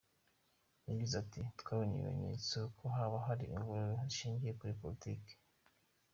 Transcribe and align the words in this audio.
Yagize 0.89 1.13
ati“ 1.23 1.39
Twabonye 1.59 1.95
ibimenyetso 1.97 2.57
ko 2.77 2.85
haba 2.95 3.17
hari 3.27 3.45
imvururu 3.55 3.93
zishingiye 4.03 4.51
kuri 4.59 4.73
politiki. 4.81 5.33